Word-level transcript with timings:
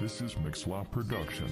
This 0.00 0.20
is 0.20 0.36
Mixlop 0.44 0.92
Production. 0.92 1.48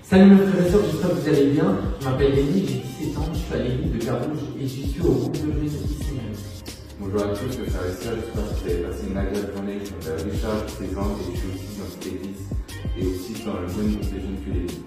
Salut 0.00 0.30
mes 0.30 0.46
frères 0.46 0.64
et 0.64 0.70
sœurs, 0.70 0.84
j'espère 0.84 1.10
que 1.10 1.14
vous 1.16 1.28
allez 1.28 1.46
bien. 1.50 1.76
Je 1.98 2.04
m'appelle 2.04 2.36
Denis, 2.36 2.66
j'ai 2.68 3.04
17 3.06 3.18
ans, 3.18 3.22
je 3.32 3.38
suis 3.38 3.52
à 3.52 3.56
l'église 3.64 3.92
de 3.92 4.04
Carouge 4.04 4.38
et 4.60 4.62
je 4.62 4.68
suis 4.68 5.00
au 5.00 5.10
groupe 5.10 5.32
de 5.32 5.60
Jésus 5.60 5.84
ici 5.90 6.12
même. 6.14 6.36
Bonjour 7.00 7.22
à 7.22 7.34
tous, 7.34 7.58
mes 7.58 7.66
frères 7.66 7.86
et 7.90 7.92
sœurs, 7.92 8.14
j'espère 8.14 8.44
que 8.44 8.60
vous 8.60 8.70
avez 8.70 8.82
passé 8.84 9.06
une 9.10 9.16
agréable 9.16 9.52
journée. 9.56 9.78
Je 9.84 9.90
m'appelle 9.90 10.30
Richard, 10.30 10.68
j'ai 10.68 10.86
16 10.86 10.98
ans 10.98 11.16
et 11.18 11.34
je 11.34 11.36
suis 11.36 11.48
aussi 11.48 11.78
dans 11.80 11.90
cette 11.90 12.06
église 12.06 12.46
et 12.96 13.06
aussi 13.06 13.44
dans 13.44 13.54
le 13.54 13.66
même 13.66 13.98
groupe 13.98 14.14
de 14.14 14.20
jeunes 14.20 14.38
que 14.38 14.70
filles. 14.70 14.82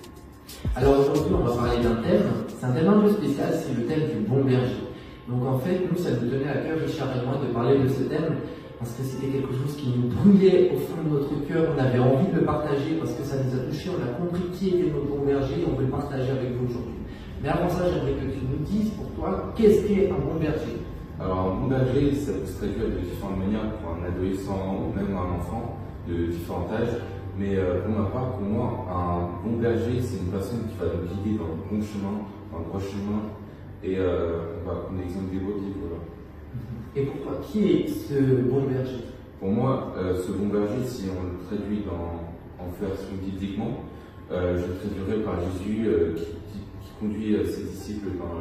Alors 0.77 0.99
aujourd'hui, 1.01 1.35
on 1.35 1.43
va 1.43 1.55
parler 1.57 1.83
d'un 1.83 1.95
thème. 1.95 2.23
C'est 2.47 2.65
un 2.65 2.71
thème 2.71 2.87
un 2.87 3.01
peu 3.01 3.11
spécial, 3.11 3.51
c'est 3.51 3.73
le 3.73 3.85
thème 3.85 4.07
du 4.07 4.29
bon 4.29 4.45
berger. 4.45 4.84
Donc 5.27 5.41
en 5.45 5.57
fait, 5.57 5.81
nous, 5.89 5.97
ça 5.97 6.11
nous 6.11 6.29
tenait 6.29 6.49
à 6.49 6.61
cœur, 6.61 6.77
Richard 6.85 7.09
et 7.17 7.25
moi, 7.25 7.41
de 7.41 7.51
parler 7.51 7.79
de 7.79 7.87
ce 7.87 8.03
thème 8.03 8.45
parce 8.77 8.91
que 8.91 9.03
c'était 9.03 9.27
quelque 9.27 9.53
chose 9.53 9.75
qui 9.75 9.89
nous 9.89 10.13
brûlait 10.13 10.71
au 10.75 10.77
fond 10.77 11.01
de 11.01 11.09
notre 11.09 11.33
cœur. 11.47 11.73
On 11.73 11.79
avait 11.79 11.99
envie 11.99 12.29
de 12.29 12.39
le 12.39 12.45
partager 12.45 12.99
parce 12.99 13.13
que 13.13 13.23
ça 13.23 13.37
nous 13.41 13.49
a 13.57 13.65
touchés. 13.65 13.89
On 13.89 14.01
a 14.03 14.13
compris 14.13 14.51
qui 14.53 14.69
était 14.69 14.91
notre 14.91 15.09
bon 15.09 15.25
berger 15.25 15.61
et 15.61 15.65
on 15.65 15.75
veut 15.75 15.85
le 15.85 15.91
partager 15.91 16.29
avec 16.29 16.53
vous 16.53 16.69
aujourd'hui. 16.69 17.01
Mais 17.41 17.49
avant 17.49 17.69
ça, 17.69 17.89
j'aimerais 17.89 18.13
que 18.13 18.29
tu 18.29 18.45
nous 18.45 18.61
dises 18.65 18.91
pour 18.91 19.09
toi, 19.17 19.53
qu'est-ce 19.55 19.87
qu'est 19.87 20.11
un 20.11 20.21
bon 20.21 20.37
berger? 20.37 20.77
Alors, 21.19 21.55
un 21.55 21.61
bon 21.61 21.67
berger, 21.67 22.13
ça 22.13 22.33
peut 22.33 22.45
se 22.45 22.57
traduire 22.61 22.93
de 22.93 23.01
différentes 23.01 23.39
manières 23.39 23.73
pour 23.81 23.97
un 23.97 24.05
adolescent 24.05 24.77
ou 24.77 24.93
même 24.93 25.15
un 25.15 25.41
enfant 25.41 25.79
de 26.07 26.29
différents 26.29 26.67
âges. 26.69 27.01
Mais 27.39 27.55
euh, 27.57 27.81
pour 27.81 27.91
ma 27.97 28.05
part, 28.11 28.37
pour 28.37 28.45
moi, 28.45 28.85
un 28.91 29.41
bon 29.41 29.57
berger, 29.57 29.97
c'est 30.01 30.19
une 30.21 30.31
personne 30.31 30.67
qui 30.69 30.75
va 30.77 30.85
nous 30.93 31.07
guider 31.07 31.39
dans 31.39 31.49
le 31.49 31.59
bon 31.65 31.81
chemin, 31.81 32.21
dans 32.51 32.59
le 32.59 32.65
droit 32.65 32.79
chemin. 32.79 33.33
Et 33.85 33.97
euh, 33.99 34.39
on 34.63 34.67
va 34.67 34.75
prendre 34.81 34.99
l'exemple 34.99 35.31
des 35.31 35.37
brebis, 35.39 35.73
voilà. 35.79 36.01
Et 36.95 37.03
pour 37.05 37.21
toi, 37.21 37.41
qui 37.45 37.71
est 37.71 37.87
ce 37.87 38.13
bon 38.49 38.63
berger? 38.63 39.03
Pour 39.39 39.49
moi, 39.49 39.93
euh, 39.97 40.15
ce 40.25 40.31
bon 40.31 40.47
berger, 40.47 40.81
si 40.85 41.03
on 41.09 41.21
le 41.23 41.45
traduit 41.45 41.83
dans, 41.85 42.63
en 42.63 42.69
version 42.81 43.13
bibliquement, 43.23 43.81
euh, 44.31 44.57
je 44.57 44.65
le 44.65 44.73
traduirais 44.79 45.23
par 45.23 45.35
Jésus 45.39 45.85
qui, 46.15 46.23
qui- 46.23 46.65
qui 46.81 46.91
conduit 46.99 47.35
ses 47.45 47.63
disciples 47.63 48.17
dans 48.17 48.33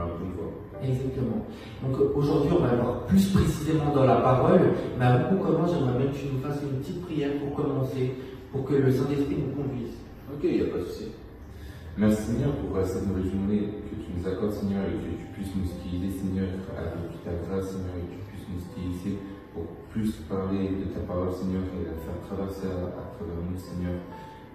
la 0.00 0.06
bonne 0.06 0.32
voie. 0.36 0.50
Exactement. 0.82 1.46
Donc 1.86 2.16
aujourd'hui, 2.16 2.50
on 2.58 2.62
va 2.64 2.74
voir 2.74 3.06
plus 3.06 3.28
précisément 3.30 3.94
dans 3.94 4.04
la 4.04 4.16
parole. 4.16 4.60
Mais 4.98 5.04
avant 5.04 5.28
qu'on 5.36 5.44
commence, 5.44 5.70
j'aimerais 5.72 5.98
bien 5.98 6.10
que 6.10 6.16
tu 6.16 6.26
nous 6.32 6.40
fasses 6.40 6.60
une 6.62 6.80
petite 6.80 7.02
prière 7.02 7.30
pour 7.38 7.54
commencer, 7.54 8.14
pour 8.50 8.64
que 8.64 8.74
le 8.74 8.90
Saint-Esprit 8.90 9.36
nous 9.46 9.54
conduise. 9.62 9.94
Ok, 10.32 10.40
il 10.42 10.54
n'y 10.56 10.62
a 10.62 10.72
pas 10.72 10.78
de 10.78 10.84
souci. 10.84 11.08
Merci 11.98 12.22
Seigneur 12.22 12.56
pour 12.56 12.74
euh, 12.78 12.84
cette 12.88 13.06
nouvelle 13.06 13.28
journée 13.28 13.68
que 13.84 13.94
tu 14.00 14.16
nous 14.16 14.24
accordes 14.24 14.56
Seigneur 14.56 14.80
et 14.88 14.96
que 14.96 15.12
tu 15.12 15.28
puisses 15.36 15.52
nous 15.52 15.68
utiliser 15.68 16.24
Seigneur 16.24 16.48
avec 16.72 17.20
ta 17.20 17.36
grâce 17.44 17.68
Seigneur 17.68 17.92
et 18.00 18.08
que 18.08 18.16
tu 18.16 18.24
puisses 18.32 18.48
nous 18.48 18.64
utiliser 18.64 19.20
pour 19.52 19.68
plus 19.92 20.08
parler 20.24 20.72
de 20.72 20.88
ta 20.88 21.04
parole 21.04 21.28
Seigneur 21.28 21.60
et 21.68 21.84
la 21.84 22.00
faire 22.00 22.16
traverser 22.24 22.72
à, 22.72 23.12
travers 23.12 23.44
nous 23.44 23.60
Seigneur 23.60 24.00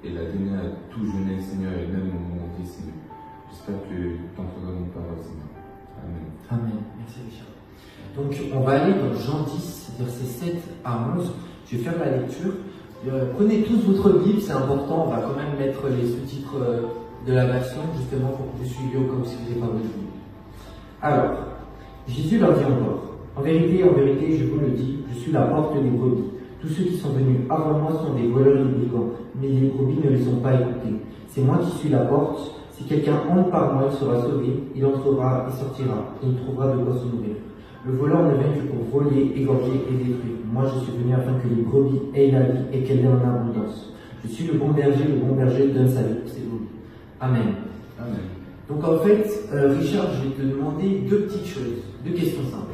et 0.02 0.18
la 0.18 0.34
donner 0.34 0.50
à 0.58 0.66
tout 0.90 1.06
jeune 1.06 1.30
Seigneur 1.38 1.78
et 1.78 1.86
même 1.86 2.10
au 2.10 2.26
monde 2.26 2.58
Seigneur. 2.66 2.98
J'espère 3.54 3.86
que 3.86 3.94
tu 3.94 4.34
entreras 4.34 4.74
dans 4.74 4.82
nos 4.82 4.90
paroles 4.90 5.22
Seigneur. 5.22 5.54
Amen. 6.02 6.26
Amen. 6.50 6.82
Merci 6.98 7.22
Richard. 7.22 7.54
Donc 8.18 8.34
on 8.50 8.66
va 8.66 8.82
aller 8.82 8.98
dans 8.98 9.14
Jean 9.14 9.46
10, 9.46 10.02
versets 10.02 10.58
7 10.58 10.82
à 10.82 11.14
11. 11.14 11.38
Je 11.70 11.78
vais 11.78 11.84
faire 11.86 12.02
la 12.02 12.18
lecture. 12.18 12.66
Euh, 13.06 13.30
prenez 13.38 13.62
tous 13.62 13.78
votre 13.86 14.26
Bible, 14.26 14.42
c'est 14.42 14.58
important. 14.58 15.06
On 15.06 15.12
va 15.14 15.22
quand 15.22 15.38
même 15.38 15.54
mettre 15.54 15.86
les 15.86 16.10
sous-titres 16.10 16.58
euh, 16.58 16.82
de 17.26 17.34
la 17.34 17.46
version 17.46 17.82
justement 17.98 18.30
pour 18.30 18.52
que 18.52 18.64
vous 18.64 18.70
suiviez 18.70 19.06
comme 19.08 19.26
si 19.26 19.36
vous 19.36 19.50
n'avez 19.50 19.60
pas 19.60 19.68
votre 19.68 19.84
Bible. 19.84 20.12
Alors, 21.02 21.32
Jésus 22.08 22.40
leur 22.40 22.54
dit 22.54 22.66
encore 22.66 23.18
En 23.36 23.42
vérité, 23.42 23.84
en 23.84 23.94
vérité, 23.94 24.38
je 24.38 24.46
vous 24.46 24.60
le 24.60 24.70
dis, 24.72 25.00
je 25.12 25.20
suis 25.20 25.32
la 25.32 25.42
porte 25.42 25.82
des 25.82 25.90
brebis. 25.90 26.32
Tous 26.62 26.70
ceux 26.70 26.84
qui 26.84 26.98
sont 26.98 27.10
venus 27.10 27.42
avant 27.50 27.78
moi 27.80 27.92
sont 27.92 28.14
des 28.16 28.28
voleurs 28.28 28.58
et 28.58 28.64
des 28.64 28.86
brigands, 28.86 29.12
mais 29.40 29.48
les 29.48 29.68
brebis 29.68 30.00
ne 30.04 30.10
les 30.10 30.28
ont 30.28 30.42
pas 30.42 30.54
écoutés. 30.54 30.96
C'est 31.28 31.42
moi 31.42 31.60
qui 31.64 31.78
suis 31.78 31.90
la 31.90 32.00
porte. 32.00 32.54
Si 32.72 32.84
quelqu'un 32.84 33.22
entre 33.30 33.50
par 33.50 33.74
moi, 33.74 33.90
il 33.92 33.98
sera 33.98 34.22
sauvé, 34.22 34.54
il 34.76 34.86
entrera 34.86 35.48
et 35.50 35.52
sortira, 35.52 36.14
et 36.22 36.28
il 36.28 36.36
trouvera 36.36 36.74
de 36.74 36.84
quoi 36.84 36.94
se 36.94 37.06
nourrir. 37.06 37.36
Le 37.86 37.94
voleur 37.94 38.24
ne 38.24 38.34
vient 38.34 38.54
que 38.54 38.68
pour 38.68 39.02
voler, 39.02 39.34
égorger 39.36 39.82
et 39.90 39.94
détruire. 39.94 40.38
Moi, 40.52 40.64
je 40.66 40.80
suis 40.84 41.02
venu 41.02 41.14
afin 41.14 41.34
que 41.34 41.48
les 41.48 41.64
brebis 41.64 42.02
aient 42.14 42.32
la 42.32 42.42
vie 42.42 42.66
et 42.74 42.84
qu'elle 42.84 43.00
ait 43.00 43.08
en 43.08 43.18
abondance. 43.18 43.94
Je 44.24 44.30
suis 44.30 44.46
le 44.46 44.54
bon 44.54 44.70
berger, 44.72 45.06
le 45.08 45.26
bon 45.26 45.36
berger 45.36 45.70
donne 45.70 45.90
sa 45.90 46.04
vie. 46.04 46.18
Amen. 47.20 47.56
Amen. 48.00 48.20
Donc 48.70 48.84
en 48.84 49.00
fait, 49.00 49.26
euh, 49.54 49.74
Richard, 49.80 50.08
je 50.14 50.28
vais 50.28 50.36
te 50.36 50.42
demander 50.42 51.00
deux 51.10 51.22
petites 51.22 51.48
choses, 51.48 51.82
deux 52.06 52.12
questions 52.14 52.44
simples. 52.44 52.66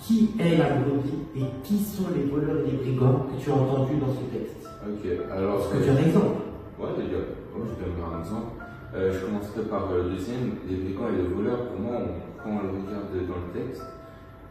Qui 0.00 0.30
est 0.38 0.56
la 0.56 0.70
brebis 0.76 1.26
et 1.36 1.42
qui 1.64 1.78
sont 1.78 2.04
les 2.14 2.30
voleurs 2.30 2.58
et 2.64 2.70
les 2.70 2.76
brigands 2.76 3.26
que 3.26 3.42
tu 3.42 3.50
as 3.50 3.54
entendus 3.54 3.98
dans 3.98 4.14
ce 4.14 4.22
texte 4.32 4.68
Ok, 4.86 5.04
alors. 5.32 5.60
Est-ce 5.60 5.78
que 5.80 5.84
tu 5.84 5.90
as 5.90 5.92
un 5.94 6.06
exemple 6.06 6.36
Ouais, 6.78 6.90
déjà, 6.96 7.18
ouais, 7.18 7.66
je 7.66 7.74
donnerai 7.84 8.14
un 8.14 8.20
exemple. 8.20 8.46
Euh, 8.94 9.12
je 9.12 9.26
commencerai 9.26 9.62
par 9.68 9.90
le 9.92 10.10
deuxième, 10.14 10.62
les 10.68 10.76
brigands 10.76 11.08
et 11.10 11.16
les 11.20 11.28
voleurs. 11.28 11.66
Pour 11.70 11.80
moi, 11.80 11.96
on, 11.98 12.40
quand 12.40 12.50
on 12.54 12.62
le 12.62 12.86
regarde 12.86 13.10
dans 13.10 13.42
le 13.42 13.50
texte, 13.52 13.82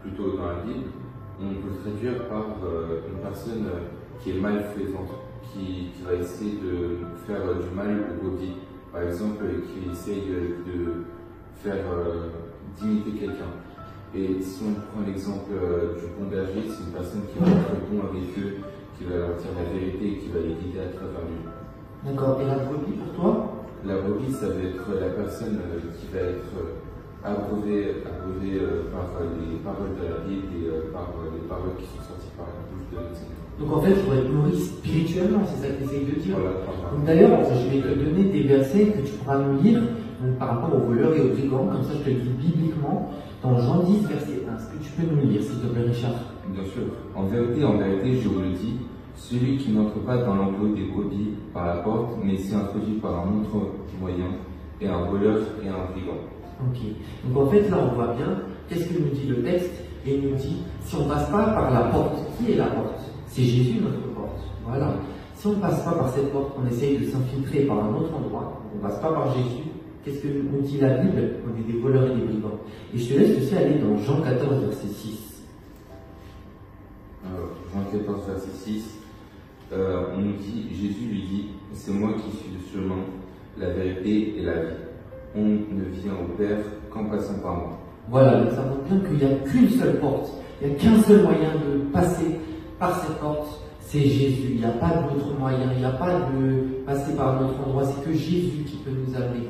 plutôt 0.03 0.35
dans 0.35 0.47
la 0.47 0.59
Bible, 0.67 0.91
on 1.39 1.55
peut 1.55 1.71
le 1.71 1.79
traduire 1.79 2.27
par 2.27 2.43
euh, 2.67 2.99
une 3.07 3.23
personne 3.23 3.65
qui 4.19 4.31
est 4.31 4.41
malfaisante, 4.41 5.15
qui, 5.53 5.95
qui 5.95 6.01
va 6.03 6.13
essayer 6.15 6.59
de 6.59 6.99
faire 7.25 7.39
du 7.55 7.73
mal 7.73 7.95
aux 8.11 8.27
brebis. 8.27 8.59
Par 8.95 9.03
exemple, 9.03 9.43
qui 9.67 9.91
essaye 9.91 10.23
de 10.23 11.03
faire 11.59 11.83
euh, 11.91 12.31
d'imiter 12.79 13.27
quelqu'un. 13.27 13.51
Et 14.15 14.41
si 14.41 14.63
on 14.63 14.71
prend 14.87 15.03
l'exemple 15.05 15.51
euh, 15.51 15.99
du 15.99 16.07
bon 16.15 16.31
berger, 16.31 16.63
c'est 16.63 16.87
une 16.87 16.95
personne 16.95 17.27
qui 17.27 17.37
va 17.43 17.51
être 17.59 17.75
bon 17.91 18.07
avec 18.07 18.31
eux, 18.39 18.63
qui 18.95 19.03
va 19.03 19.17
leur 19.17 19.35
dire 19.35 19.51
la 19.51 19.67
vérité 19.67 20.15
et 20.15 20.17
qui 20.19 20.31
va 20.31 20.39
les 20.39 20.55
guider 20.55 20.79
à 20.79 20.95
travers 20.95 21.27
lui. 21.27 21.43
D'accord. 22.07 22.39
Et 22.39 22.47
la 22.47 22.55
brebis 22.63 22.95
pour 22.95 23.11
toi? 23.19 23.67
La 23.83 23.99
brebis, 23.99 24.31
ça 24.31 24.47
va 24.47 24.63
être 24.63 24.87
la 24.87 25.09
personne 25.11 25.59
euh, 25.59 25.91
qui 25.99 26.07
va 26.15 26.31
être 26.31 26.55
euh, 26.55 26.79
abreuvée, 27.19 27.99
abreuvée 27.99 28.63
par 28.95 29.11
les 29.27 29.59
paroles 29.59 29.91
de 29.99 30.07
la 30.07 30.23
Bible 30.23 30.55
et 30.55 30.87
par 30.95 31.11
les 31.35 31.43
paroles 31.51 31.75
qui 31.75 31.83
sont 31.83 32.15
sorties 32.15 32.31
par 32.39 32.47
la 32.47 32.63
bouche 32.63 32.87
de 32.95 33.11
Seigneur. 33.11 33.44
Donc 33.59 33.77
en 33.77 33.81
fait, 33.81 33.91
il 33.91 33.95
faut 33.95 34.13
être 34.13 34.29
nourri 34.29 34.57
spirituellement, 34.57 35.39
c'est 35.45 35.61
ça 35.61 35.73
que 35.73 35.77
tu 35.79 35.83
essayes 35.85 36.05
de 36.05 36.19
dire 36.19 36.35
Donc 36.35 37.05
d'ailleurs, 37.05 37.39
je 37.45 37.69
vais 37.69 37.81
te 37.81 37.99
donner 37.99 38.23
des 38.25 38.43
versets 38.43 38.87
que 38.87 39.07
tu 39.07 39.13
pourras 39.13 39.39
nous 39.39 39.61
lire 39.61 39.79
donc, 40.21 40.37
par 40.37 40.49
rapport 40.49 40.75
aux 40.75 40.85
voleurs 40.87 41.15
et 41.15 41.21
aux 41.21 41.29
brigands, 41.29 41.67
comme 41.71 41.83
ça 41.83 41.93
je 41.97 42.03
te 42.03 42.09
le 42.09 42.21
dis 42.21 42.51
bibliquement, 42.51 43.11
dans 43.41 43.57
Jean 43.59 43.83
10, 43.83 44.07
verset 44.07 44.43
1. 44.49 44.57
Est-ce 44.57 44.67
que 44.71 44.83
tu 44.83 44.91
peux 44.91 45.07
nous 45.09 45.21
le 45.21 45.27
lire, 45.27 45.41
s'il 45.41 45.59
te 45.59 45.67
plaît, 45.67 45.83
Richard? 45.87 46.15
Bien 46.49 46.63
sûr. 46.63 46.83
En 47.15 47.23
vérité, 47.23 47.63
en 47.63 47.77
vérité, 47.77 48.19
je 48.21 48.27
vous 48.27 48.41
le 48.41 48.51
dis, 48.51 48.73
celui 49.15 49.57
qui 49.57 49.71
n'entre 49.71 49.99
pas 49.99 50.17
dans 50.17 50.35
l'enclos 50.35 50.75
des 50.75 50.83
brebis 50.83 51.35
par 51.53 51.67
la 51.67 51.75
porte, 51.77 52.17
mais 52.23 52.37
s'y 52.37 52.53
introduit 52.53 52.95
par 52.95 53.19
un 53.19 53.39
autre 53.39 53.71
moyen, 54.01 54.25
est 54.81 54.87
un 54.87 55.05
voleur 55.09 55.39
et 55.63 55.69
un 55.69 55.91
brigand. 55.93 56.19
Ok. 56.61 56.81
Donc 57.27 57.47
en 57.47 57.49
fait, 57.49 57.69
là, 57.69 57.77
on 57.89 57.95
voit 57.95 58.13
bien 58.15 58.41
qu'est-ce 58.67 58.89
que 58.89 58.99
nous 58.99 59.09
dit 59.09 59.27
le 59.27 59.43
texte, 59.43 59.71
et 60.05 60.15
il 60.15 60.29
nous 60.29 60.35
dit 60.35 60.57
si 60.81 60.95
on 60.97 61.07
passe 61.07 61.29
pas 61.29 61.43
par 61.43 61.71
la 61.71 61.81
porte, 61.91 62.17
qui 62.37 62.51
est 62.51 62.57
la 62.57 62.65
porte? 62.65 62.94
C'est 63.35 63.43
Jésus 63.43 63.81
notre 63.81 64.13
porte. 64.13 64.39
Voilà. 64.65 64.95
Si 65.35 65.45
on 65.47 65.55
passe 65.55 65.83
pas 65.83 65.91
par 65.91 66.09
cette 66.13 66.31
porte, 66.31 66.55
on 66.57 66.65
essaye 66.71 66.99
de 66.99 67.05
s'infiltrer 67.05 67.65
par 67.65 67.83
un 67.83 67.93
autre 67.93 68.15
endroit, 68.15 68.61
on 68.73 68.77
passe 68.81 68.97
pas 69.01 69.11
par 69.11 69.35
Jésus. 69.35 69.63
Qu'est-ce 70.05 70.19
que 70.19 70.27
nous 70.29 70.61
dit 70.61 70.77
la 70.77 70.99
Bible 70.99 71.31
On 71.45 71.59
est 71.59 71.73
des 71.73 71.77
voleurs 71.77 72.05
et 72.05 72.15
des 72.15 72.21
brigands. 72.21 72.61
Et 72.93 72.97
je 72.97 73.13
te 73.13 73.19
laisse 73.19 73.37
aussi 73.37 73.53
aller 73.57 73.79
dans 73.79 73.97
Jean 73.97 74.21
14, 74.21 74.63
verset 74.63 74.87
6. 74.87 75.43
Alors, 77.25 77.49
Jean 77.73 77.97
14, 77.97 78.25
verset 78.25 78.51
6, 78.53 78.99
euh, 79.73 80.03
on 80.15 80.21
nous 80.21 80.37
dit, 80.37 80.67
Jésus 80.71 81.05
lui 81.09 81.21
dit, 81.23 81.45
c'est 81.73 81.91
moi 81.91 82.11
qui 82.13 82.37
suis 82.37 82.51
le 82.53 82.71
chemin, 82.71 83.01
la 83.59 83.73
vérité 83.73 84.39
et 84.39 84.43
la 84.43 84.53
vie. 84.53 84.75
On 85.35 85.43
ne 85.43 85.83
vient 85.91 86.13
au 86.13 86.37
Père 86.37 86.59
qu'en 86.89 87.03
passant 87.09 87.39
par 87.39 87.55
moi. 87.55 87.79
Voilà, 88.07 88.43
donc 88.43 88.51
ça 88.51 88.63
montre 88.63 88.83
bien 88.83 88.99
qu'il 88.99 89.17
n'y 89.17 89.33
a 89.33 89.35
qu'une 89.39 89.69
seule 89.71 89.99
porte, 89.99 90.31
il 90.61 90.69
n'y 90.69 90.75
a 90.75 90.77
qu'un 90.77 91.01
seul 91.01 91.23
moyen 91.23 91.49
de 91.55 91.91
passer 91.91 92.39
par 92.79 93.01
cette 93.01 93.17
porte, 93.17 93.61
c'est 93.79 94.01
Jésus. 94.01 94.47
Il 94.51 94.57
n'y 94.57 94.65
a 94.65 94.71
pas 94.71 95.07
d'autre 95.09 95.37
moyen, 95.39 95.71
il 95.73 95.79
n'y 95.79 95.85
a 95.85 95.91
pas 95.91 96.29
de 96.31 96.83
passer 96.85 97.15
par 97.15 97.37
un 97.37 97.45
autre 97.45 97.59
endroit, 97.65 97.83
c'est 97.85 98.03
que 98.03 98.13
Jésus 98.13 98.63
qui 98.65 98.77
peut 98.77 98.91
nous 98.91 99.15
amener. 99.15 99.49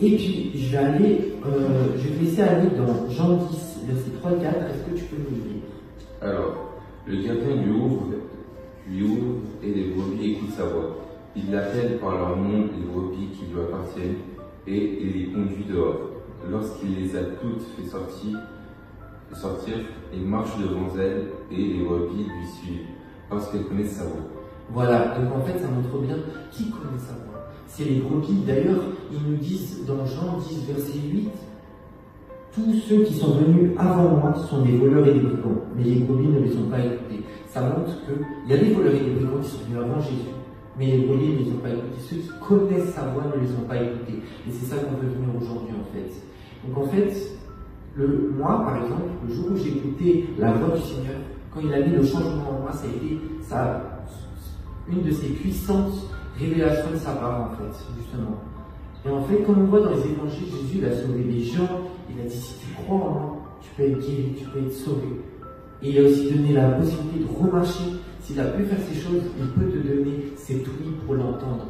Et 0.00 0.16
puis, 0.16 0.52
je 0.54 0.70
vais 0.70 0.78
aller, 0.78 1.34
euh, 1.44 1.96
je 1.96 2.08
vais 2.08 2.24
laisser 2.24 2.42
aller 2.42 2.68
dans 2.76 3.10
Jean 3.10 3.36
10, 3.36 3.80
verset 3.86 4.10
3 4.20 4.32
4, 4.32 4.44
est-ce 4.44 4.90
que 4.90 4.98
tu 4.98 5.04
peux 5.06 5.16
nous 5.16 5.36
lire? 5.36 5.62
Alors, 6.22 6.68
le 7.06 7.16
gardien 7.16 7.56
lui 7.56 7.72
ouvre, 7.72 8.06
lui 8.88 9.02
ouvre 9.02 9.40
et 9.62 9.72
les 9.72 9.84
brebis 9.90 10.32
écoutent 10.32 10.54
sa 10.56 10.64
voix. 10.64 10.96
Il 11.36 11.50
l'appelle 11.50 11.98
par 11.98 12.12
leur 12.16 12.36
nom 12.36 12.68
les 12.76 12.84
brebis 12.84 13.28
qui 13.32 13.46
lui 13.52 13.60
appartiennent 13.60 14.16
et 14.66 14.98
il 15.02 15.12
les 15.12 15.32
conduit 15.32 15.64
dehors. 15.68 16.10
Lorsqu'il 16.48 16.96
les 16.96 17.16
a 17.16 17.22
toutes 17.40 17.62
fait 17.76 17.88
sortir, 17.88 18.38
sortir, 19.36 19.74
il 20.12 20.22
marche 20.22 20.56
devant 20.58 20.88
elles 20.98 21.28
et 21.50 21.56
les 21.56 21.84
brebis 21.84 22.24
lui 22.24 22.46
suivent 22.46 22.86
parce 23.28 23.50
qu'elles 23.50 23.64
connaissent 23.64 23.96
sa 23.96 24.04
voix. 24.04 24.22
Voilà, 24.70 25.18
donc 25.18 25.34
en 25.34 25.40
fait, 25.40 25.58
ça 25.58 25.68
montre 25.68 25.98
bien 26.04 26.16
qui 26.50 26.70
connaît 26.70 26.98
sa 26.98 27.12
voix. 27.14 27.48
C'est 27.66 27.84
les 27.84 28.00
brebis. 28.00 28.42
D'ailleurs, 28.46 28.82
ils 29.12 29.30
nous 29.30 29.36
disent 29.36 29.84
dans 29.86 30.04
Jean 30.04 30.38
10, 30.38 30.66
verset 30.66 30.98
8, 31.12 31.30
tous 32.54 32.74
ceux 32.88 33.04
qui 33.04 33.14
sont 33.14 33.34
venus 33.34 33.72
avant 33.78 34.16
moi 34.16 34.34
sont 34.34 34.62
des 34.62 34.76
voleurs 34.76 35.06
et 35.06 35.14
des 35.14 35.20
brigands, 35.20 35.62
mais 35.76 35.84
les 35.84 36.00
brebis 36.00 36.28
ne 36.28 36.40
les 36.40 36.56
ont 36.56 36.68
pas 36.70 36.80
écoutés. 36.80 37.22
Ça 37.46 37.62
montre 37.62 37.92
qu'il 38.04 38.50
y 38.50 38.52
a 38.52 38.58
des 38.58 38.72
voleurs 38.72 38.94
et 38.94 39.00
des 39.00 39.10
brigands 39.10 39.40
qui 39.40 39.48
sont 39.48 39.64
venus 39.64 39.78
avant 39.78 40.00
Jésus, 40.00 40.32
mais 40.78 40.86
les 40.86 41.06
brebis 41.06 41.28
ne 41.28 41.38
les 41.38 41.50
ont 41.52 41.58
pas 41.62 41.70
écoutés. 41.70 42.00
Ceux 42.00 42.16
qui 42.16 42.30
connaissent 42.46 42.94
sa 42.94 43.02
voix 43.08 43.24
ne 43.34 43.40
les 43.40 43.52
ont 43.52 43.68
pas 43.68 43.76
écoutés. 43.76 44.22
Et 44.46 44.50
c'est 44.50 44.66
ça 44.66 44.76
qu'on 44.76 44.96
veut 44.96 45.12
venir 45.12 45.28
aujourd'hui 45.36 45.74
en 45.74 45.84
fait. 45.92 46.10
Donc 46.66 46.78
en 46.78 46.88
fait, 46.88 47.37
le, 47.98 48.32
moi 48.36 48.64
par 48.64 48.82
exemple, 48.82 49.10
le 49.26 49.34
jour 49.34 49.46
où 49.52 49.56
j'ai 49.56 49.70
écouté 49.70 50.30
la 50.38 50.52
voix 50.52 50.76
du 50.76 50.82
Seigneur, 50.82 51.16
quand 51.52 51.60
il 51.60 51.74
a 51.74 51.80
mis 51.80 51.96
le 51.96 52.02
changement 52.04 52.50
en 52.50 52.60
moi, 52.62 52.72
ça 52.72 52.84
a 52.84 52.88
été 52.88 53.18
ça, 53.42 53.82
une 54.88 55.02
de 55.02 55.10
ses 55.10 55.28
puissantes 55.28 55.94
révélations 56.38 56.92
de 56.92 56.96
sa 56.96 57.12
part 57.12 57.50
en 57.50 57.56
fait, 57.56 57.84
justement. 57.98 58.38
Et 59.04 59.10
en 59.10 59.22
fait, 59.22 59.42
comme 59.42 59.62
on 59.62 59.64
voit 59.64 59.80
dans 59.80 59.90
les 59.90 60.06
évangiles, 60.10 60.46
Jésus 60.46 60.78
il 60.78 60.84
a 60.84 60.94
sauvé 60.94 61.24
des 61.24 61.40
gens, 61.40 61.68
il 62.10 62.20
a 62.20 62.28
dit 62.28 62.36
si 62.36 62.54
tu 62.60 62.74
crois 62.74 62.96
en 62.96 63.10
moi, 63.10 63.36
tu 63.60 63.68
peux 63.76 63.82
être 63.82 63.98
guéri, 63.98 64.34
tu 64.38 64.44
peux 64.46 64.60
être 64.60 64.72
sauvé. 64.72 65.08
Et 65.82 65.90
il 65.90 65.98
a 65.98 66.08
aussi 66.08 66.30
donné 66.30 66.52
la 66.52 66.70
possibilité 66.70 67.20
de 67.20 67.44
remarcher. 67.44 67.84
S'il 68.20 68.38
a 68.40 68.44
pu 68.44 68.64
faire 68.64 68.78
ces 68.80 69.00
choses, 69.00 69.22
il 69.38 69.46
peut 69.50 69.70
te 69.70 69.78
donner 69.78 70.32
cette 70.36 70.66
oui 70.66 70.92
pour 71.04 71.14
l'entendre. 71.14 71.66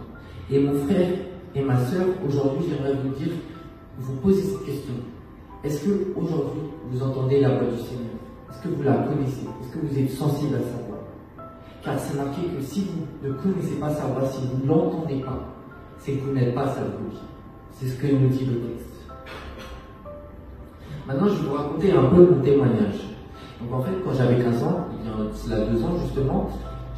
Et 0.51 0.59
mon 0.59 0.75
frère 0.87 1.09
et 1.55 1.63
ma 1.63 1.77
soeur, 1.77 2.07
aujourd'hui, 2.27 2.67
j'aimerais 2.69 2.95
vous 2.95 3.11
dire, 3.11 3.35
vous 3.99 4.15
poser 4.17 4.43
cette 4.43 4.65
question. 4.65 4.95
Est-ce 5.65 5.85
que 5.85 5.91
aujourd'hui 6.17 6.63
vous 6.91 7.03
entendez 7.03 7.41
la 7.41 7.49
voix 7.49 7.69
du 7.69 7.79
Seigneur? 7.79 8.15
Est-ce 8.51 8.63
que 8.63 8.69
vous 8.69 8.83
la 8.83 8.93
connaissez? 8.93 9.43
Est-ce 9.43 9.73
que 9.73 9.87
vous 9.87 9.99
êtes 9.99 10.11
sensible 10.11 10.55
à 10.55 10.59
sa 10.59 10.87
voix? 10.87 11.05
Car 11.85 11.99
c'est 11.99 12.17
marqué 12.17 12.43
que 12.43 12.63
si 12.63 12.85
vous 12.85 13.29
ne 13.29 13.33
connaissez 13.33 13.75
pas 13.81 13.91
sa 13.91 14.07
voix, 14.07 14.25
si 14.29 14.41
vous 14.47 14.65
ne 14.65 14.69
l'entendez 14.69 15.21
pas, 15.21 15.41
c'est 15.99 16.13
que 16.13 16.25
vous 16.27 16.33
n'êtes 16.33 16.55
pas 16.55 16.69
sa 16.69 16.83
vie. 16.83 17.19
C'est 17.73 17.87
ce 17.87 18.01
que 18.01 18.07
nous 18.07 18.29
dit 18.29 18.45
le 18.47 18.61
texte. 18.61 18.89
Maintenant, 21.09 21.27
je 21.29 21.43
vais 21.43 21.49
vous 21.49 21.55
raconter 21.55 21.93
un 21.93 22.05
peu 22.05 22.25
mon 22.25 22.41
témoignage. 22.41 23.17
Donc 23.61 23.81
en 23.81 23.83
fait, 23.83 23.93
quand 24.05 24.13
j'avais 24.13 24.41
15 24.41 24.63
ans, 24.63 24.87
il 25.03 25.51
y 25.51 25.55
a 25.55 25.61
deux 25.65 25.83
ans 25.83 25.97
justement, 26.05 26.51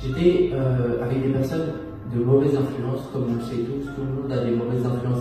j'étais 0.03 0.51
euh, 0.53 1.03
avec 1.03 1.23
des 1.23 1.31
personnes 1.31 1.73
de 2.15 2.23
mauvaise 2.23 2.55
influence, 2.57 3.01
comme 3.12 3.25
on 3.31 3.35
le 3.37 3.41
sait 3.41 3.62
tous, 3.62 3.87
tout 3.95 4.03
le 4.03 4.23
monde 4.23 4.33
a 4.33 4.45
des 4.45 4.51
mauvaises 4.51 4.85
influences 4.85 5.19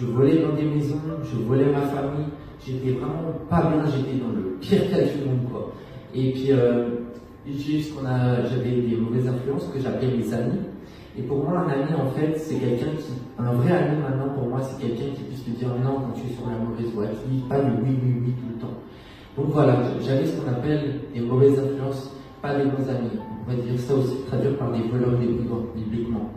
Je 0.00 0.06
volais 0.06 0.42
dans 0.42 0.54
des 0.54 0.62
maisons, 0.62 1.00
je 1.24 1.38
volais 1.38 1.66
ma 1.66 1.80
famille, 1.80 2.26
j'étais 2.64 2.92
vraiment 2.92 3.32
pas 3.50 3.62
bien, 3.62 3.84
j'étais 3.84 4.18
dans 4.18 4.30
le 4.30 4.56
pire 4.60 4.90
cas 4.90 5.02
du 5.02 5.28
monde 5.28 5.50
quoi. 5.50 5.72
Et 6.14 6.32
puis 6.32 6.52
euh, 6.52 6.88
qu'on 7.46 8.06
a, 8.06 8.44
j'avais 8.44 8.70
des 8.82 8.96
mauvaises 8.96 9.26
influences 9.26 9.68
que 9.74 9.80
j'appelais 9.80 10.08
mes 10.08 10.32
amis. 10.32 10.60
Et 11.18 11.22
pour 11.22 11.38
moi, 11.38 11.66
un 11.66 11.68
ami, 11.68 11.92
en 11.94 12.10
fait, 12.10 12.38
c'est 12.38 12.56
quelqu'un 12.56 12.92
qui, 12.96 13.12
un 13.38 13.52
vrai 13.52 13.72
ami 13.72 14.00
maintenant, 14.00 14.34
pour 14.34 14.48
moi, 14.48 14.60
c'est 14.62 14.80
quelqu'un 14.80 15.12
qui 15.16 15.22
puisse 15.22 15.44
te 15.44 15.50
dire 15.50 15.68
non 15.82 15.96
quand 15.96 16.12
tu 16.14 16.30
es 16.30 16.36
sur 16.36 16.46
la 16.46 16.58
mauvaise 16.58 16.94
voie, 16.94 17.06
qui 17.06 17.28
dit 17.28 17.42
pas 17.48 17.58
le 17.58 17.82
oui, 17.82 17.98
oui, 18.04 18.22
oui 18.24 18.32
tout 18.38 18.54
le 18.54 18.60
temps. 18.60 18.74
Donc 19.36 19.52
voilà, 19.52 19.82
j'avais 20.00 20.26
ce 20.26 20.36
qu'on 20.36 20.48
appelle 20.48 21.00
des 21.12 21.20
mauvaises 21.20 21.58
influences, 21.58 22.14
pas 22.40 22.54
des 22.54 22.64
bons 22.64 22.88
amis. 22.88 23.18
On 23.18 23.50
va 23.50 23.56
dire 23.60 23.80
ça 23.80 23.94
aussi 23.94 24.14
traduire 24.28 24.56
par 24.58 24.70
des 24.70 24.82
voleurs 24.82 25.18
des 25.18 25.26
brigands, 25.26 25.66
bibliquement. 25.74 26.30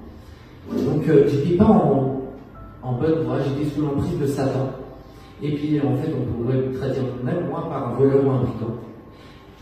Donc 0.72 1.08
euh, 1.10 1.28
j'étais 1.28 1.58
pas 1.58 1.66
en, 1.66 2.21
en 2.84 2.94
bonne 2.94 3.24
voie, 3.24 3.38
j'étais 3.42 3.70
sous 3.70 3.82
l'emprise 3.82 4.18
de 4.20 4.28
Satan. 4.28 4.72
Et 5.42 5.52
puis 5.56 5.80
en 5.80 5.96
fait, 5.96 6.12
on 6.14 6.44
pourrait 6.44 6.72
traduire 6.72 7.04
même 7.24 7.48
moi 7.50 7.68
par 7.70 7.90
un 7.90 7.96
voleur 7.96 8.26
ou 8.26 8.30
un 8.30 8.44
brigand. 8.44 8.78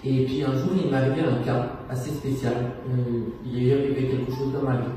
Et 0.04 0.26
puis 0.26 0.44
un 0.44 0.54
jour, 0.54 0.72
il 0.76 0.90
m'est 0.90 0.98
arrivé 0.98 1.22
un 1.22 1.44
cas 1.44 1.72
assez 1.90 2.12
spécial. 2.12 2.54
Euh, 2.90 3.22
il 3.46 3.64
y 3.64 3.72
a 3.72 3.86
eu 3.86 3.94
quelque 3.94 4.32
chose 4.32 4.54
dans 4.54 4.64
ma 4.64 4.78
vie. 4.78 4.88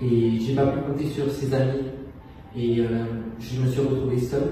Et 0.00 0.38
j'ai 0.40 0.54
pas 0.54 0.66
pu 0.66 0.80
compter 0.80 1.06
sur 1.06 1.30
ses 1.30 1.52
amis. 1.54 1.86
Et 2.56 2.80
euh, 2.80 3.04
je 3.38 3.60
me 3.60 3.66
suis 3.68 3.80
retrouvé 3.80 4.18
seul 4.18 4.42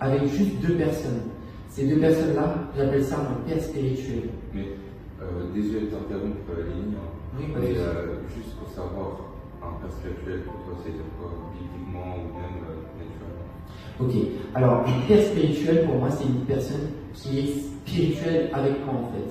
avec 0.00 0.26
juste 0.26 0.60
deux 0.60 0.74
personnes. 0.74 1.22
Ces 1.68 1.86
deux 1.86 1.98
personnes-là, 1.98 2.70
j'appelle 2.76 3.04
ça 3.04 3.18
mon 3.18 3.48
père 3.48 3.62
spirituel. 3.62 4.30
Mais 4.54 4.66
euh, 5.20 5.52
désolé 5.54 5.82
de 5.82 5.86
t'interrompre, 5.86 6.50
Aline. 6.56 6.94
Oui, 7.38 7.52
pas 7.52 7.60
mais 7.60 7.74
juste 8.34 8.56
pour 8.58 8.68
savoir, 8.68 9.29
un 9.62 9.80
père 9.80 9.92
spirituel 9.92 10.42
pour 10.44 10.54
toi, 10.64 10.74
c'est 10.84 10.92
quoi 11.18 11.30
bibliquement 11.52 12.16
ou 12.16 12.38
même 12.38 12.64
euh, 12.64 12.80
naturellement 12.96 13.48
Ok, 14.00 14.14
alors 14.54 14.84
un 14.86 15.06
père 15.06 15.22
spirituel 15.22 15.84
pour 15.84 15.96
moi 15.96 16.10
c'est 16.10 16.24
une 16.24 16.44
personne 16.46 16.88
qui 17.12 17.38
est 17.40 17.46
spirituelle 17.46 18.50
avec 18.52 18.84
moi 18.84 18.94
en 18.94 19.12
fait, 19.12 19.30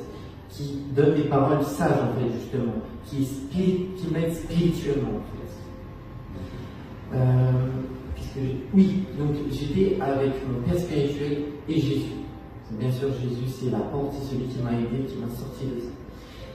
qui 0.50 0.84
donne 0.96 1.16
des 1.16 1.24
paroles 1.24 1.64
sages 1.64 1.92
en 1.92 2.20
fait 2.20 2.31
justement, 2.40 2.74
qui, 3.06 3.28
qui 3.52 4.14
m'aide 4.14 4.34
spirituellement 4.34 5.18
en 5.18 5.22
fait. 5.22 5.40
Euh, 7.16 7.52
que 8.36 8.40
oui, 8.74 9.06
donc 9.18 9.36
j'étais 9.50 10.00
avec 10.00 10.34
mon 10.48 10.62
père 10.62 10.80
spirituel 10.80 11.38
et 11.68 11.80
Jésus. 11.80 12.12
Bien 12.72 12.92
sûr 12.92 13.08
Jésus 13.12 13.48
c'est 13.48 13.72
la 13.72 13.80
porte, 13.80 14.14
c'est 14.14 14.36
celui 14.36 14.46
qui 14.46 14.62
m'a 14.62 14.74
aidé, 14.74 15.06
qui 15.08 15.18
m'a 15.18 15.30
sorti 15.30 15.66
de 15.66 15.81
ça. 15.81 15.90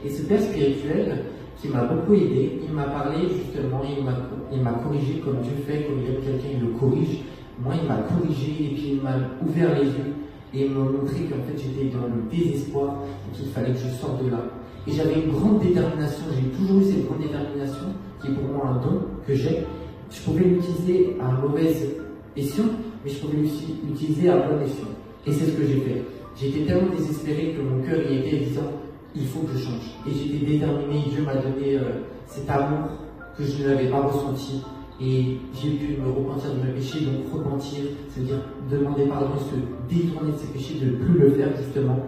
Et 0.05 0.11
ce 0.11 0.23
père 0.23 0.41
spirituel 0.41 1.25
qui 1.59 1.69
m'a 1.69 1.85
beaucoup 1.85 2.15
aidé, 2.15 2.61
il 2.67 2.73
m'a 2.75 2.85
parlé 2.85 3.29
justement, 3.29 3.83
il 3.85 4.63
m'a, 4.63 4.73
corrigé 4.73 5.21
comme 5.25 5.41
Dieu 5.41 5.53
fait, 5.67 5.85
comme 5.85 6.01
il 6.01 6.15
aime 6.15 6.23
quelqu'un, 6.23 6.49
il 6.55 6.61
le 6.61 6.73
corrige. 6.79 7.21
Moi, 7.63 7.75
il 7.81 7.89
m'a 7.89 7.99
corrigé 8.03 8.51
et 8.65 8.75
puis 8.75 8.93
il 8.95 9.03
m'a 9.03 9.15
ouvert 9.47 9.79
les 9.79 9.87
yeux 9.87 10.15
et 10.55 10.69
m'a 10.69 10.81
montré 10.81 11.25
qu'en 11.25 11.43
fait 11.43 11.57
j'étais 11.57 11.91
dans 11.91 12.07
le 12.07 12.23
désespoir 12.31 12.97
et 13.27 13.37
qu'il 13.37 13.49
fallait 13.49 13.73
que 13.73 13.79
je 13.79 13.89
sorte 13.89 14.25
de 14.25 14.31
là. 14.31 14.39
Et 14.87 14.93
j'avais 14.93 15.15
une 15.15 15.33
grande 15.33 15.61
détermination, 15.61 16.25
j'ai 16.35 16.49
toujours 16.57 16.81
eu 16.81 16.85
cette 16.85 17.07
grande 17.07 17.21
détermination 17.21 17.87
qui 18.21 18.29
est 18.29 18.35
pour 18.35 18.45
moi 18.45 18.69
un 18.69 18.75
don 18.83 19.01
que 19.27 19.35
j'ai. 19.35 19.65
Je 20.11 20.21
pouvais 20.21 20.45
l'utiliser 20.45 21.17
à 21.21 21.41
mauvaise 21.41 21.97
escient, 22.37 22.65
mais 23.05 23.11
je 23.11 23.19
pouvais 23.19 23.41
aussi 23.43 23.77
l'utiliser 23.87 24.29
à 24.29 24.37
bon 24.37 24.61
escient. 24.63 24.89
Et 25.27 25.33
c'est 25.33 25.47
ce 25.47 25.53
que 25.53 25.67
j'ai 25.67 25.81
fait. 25.81 26.03
J'étais 26.37 26.67
tellement 26.67 26.91
désespéré 26.97 27.55
que 27.57 27.63
mon 27.63 27.83
cœur 27.83 28.01
y 28.11 28.19
était 28.19 28.45
disant 28.45 28.71
il 29.15 29.27
faut 29.27 29.41
que 29.41 29.53
je 29.57 29.65
change. 29.65 29.91
Et 30.07 30.11
j'étais 30.13 30.45
déterminé, 30.47 31.05
Dieu 31.11 31.23
m'a 31.25 31.35
donné 31.37 31.77
euh, 31.77 32.01
cet 32.27 32.49
amour 32.51 32.89
que 33.37 33.45
je 33.45 33.67
n'avais 33.67 33.89
pas 33.89 34.01
ressenti. 34.01 34.63
Et 35.01 35.39
j'ai 35.61 35.71
pu 35.71 35.97
me 36.01 36.09
repentir 36.09 36.51
de 36.55 36.67
mes 36.67 36.73
péchés, 36.73 37.01
donc 37.05 37.33
repentir, 37.33 37.81
c'est-à-dire 38.09 38.37
demander 38.71 39.07
pardon, 39.07 39.31
se 39.39 39.93
détourner 39.93 40.33
de 40.33 40.37
ses 40.37 40.47
péchés, 40.49 40.75
de 40.81 40.87
ne 40.87 40.97
plus 40.97 41.19
le 41.19 41.31
faire 41.31 41.49
justement. 41.57 41.99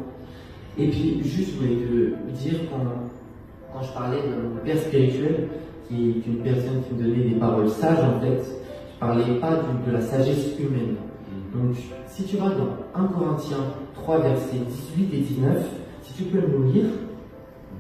Et 0.79 0.89
puis 0.89 1.21
juste, 1.25 1.53
je 1.55 1.57
voulais 1.59 1.77
te 1.77 2.31
dire 2.43 2.61
quand, 2.71 2.85
quand 3.73 3.85
je 3.87 3.93
parlais 3.93 4.19
de 4.19 4.49
mon 4.55 4.61
père 4.65 4.79
spirituel, 4.79 5.49
qui 5.89 5.95
est 6.11 6.27
une 6.29 6.39
personne 6.45 6.83
qui 6.89 6.95
me 6.95 7.03
donnait 7.09 7.25
des 7.29 7.35
paroles 7.37 7.69
sages 7.69 7.99
en 8.05 8.21
fait, 8.21 8.41
je 8.95 9.01
parlais 9.01 9.35
pas 9.41 9.51
du- 9.57 9.91
de 9.91 9.93
la 9.93 10.01
sagesse 10.01 10.53
humaine. 10.59 10.97
Donc, 11.55 11.75
si 12.07 12.23
tu 12.25 12.37
vas 12.37 12.51
dans 12.51 12.69
1 12.95 13.07
Corinthiens 13.09 13.65
3, 13.95 14.19
versets 14.21 14.59
18 14.97 15.09
et 15.13 15.19
19, 15.23 15.57
si 16.07 16.13
tu 16.13 16.31
peux 16.31 16.47
nous 16.47 16.73
lire, 16.73 16.87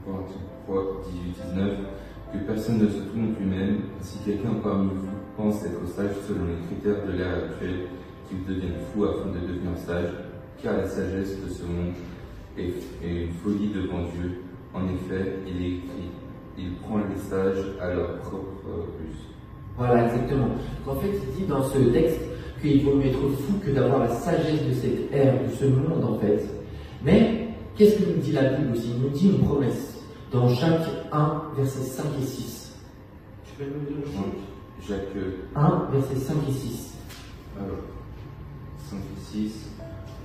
Corinthiens 0.04 0.42
3, 0.66 1.02
18, 1.06 1.54
19, 1.54 1.70
que 2.32 2.38
personne 2.38 2.78
ne 2.78 2.88
se 2.88 2.98
trompe 2.98 3.38
lui-même, 3.38 3.78
si 4.00 4.18
quelqu'un 4.24 4.54
parmi 4.62 4.90
vous 4.90 5.08
pense 5.36 5.64
être 5.64 5.86
sage 5.86 6.10
selon 6.26 6.46
les 6.46 6.66
critères 6.66 7.06
de 7.06 7.12
l'ère 7.12 7.34
actuelle, 7.34 7.86
qu'il 8.28 8.44
devienne 8.44 8.74
fou 8.92 9.04
afin 9.04 9.30
de 9.30 9.46
devenir 9.46 9.76
sage, 9.76 10.10
car 10.60 10.76
la 10.76 10.88
sagesse 10.88 11.40
de 11.44 11.48
ce 11.48 11.62
monde 11.62 11.94
est, 12.58 12.74
est 13.04 13.26
une 13.26 13.32
folie 13.44 13.70
devant 13.72 14.02
Dieu. 14.02 14.42
En 14.74 14.84
effet, 14.86 15.36
il 15.46 15.62
est 15.62 15.76
écrit, 15.76 16.10
il 16.58 16.72
prend 16.76 16.98
les 16.98 17.20
sages 17.20 17.64
à 17.80 17.94
leur 17.94 18.18
propre 18.18 18.66
ruse. 18.98 19.22
Voilà, 19.76 20.06
exactement. 20.06 20.48
En 20.86 20.96
fait, 20.96 21.10
il 21.12 21.42
dit 21.42 21.48
dans 21.48 21.62
ce 21.62 21.78
texte 21.78 22.20
qu'il 22.60 22.82
vaut 22.82 22.96
mieux 22.96 23.06
être 23.06 23.28
fou 23.28 23.54
que 23.64 23.70
d'avoir 23.70 24.00
la 24.00 24.08
sagesse 24.08 24.66
de 24.66 24.72
cette 24.72 25.12
ère, 25.12 25.34
de 25.34 25.54
ce 25.54 25.66
monde, 25.66 26.02
en 26.02 26.18
fait. 26.18 26.42
Mais, 27.04 27.45
qu'est-ce 27.76 27.98
que 27.98 28.10
nous 28.10 28.22
dit 28.22 28.32
la 28.32 28.54
Bible 28.54 28.72
aussi? 28.72 28.92
Il 28.96 29.02
nous 29.02 29.10
dit 29.10 29.28
une 29.28 29.44
promesse 29.44 29.98
dans 30.32 30.48
Jacques 30.48 30.88
1, 31.12 31.42
versets 31.56 31.82
5 31.82 32.04
et 32.20 32.24
6. 32.24 32.74
Tu 33.44 33.52
peux 33.58 33.70
nous 33.70 33.86
lire 33.86 34.06
le 34.06 34.86
Jacques 34.86 35.16
1, 35.54 35.88
versets 35.92 36.16
5 36.16 36.36
et 36.48 36.52
6. 36.52 36.94
Alors, 37.58 37.76
5 38.90 38.98
et 38.98 39.20
6, 39.20 39.70